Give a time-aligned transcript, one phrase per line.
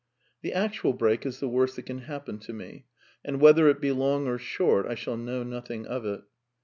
[0.41, 2.87] The actual break is the worst that can happen to me,
[3.23, 6.23] and, whether it be long or short, I shall know nothing of it.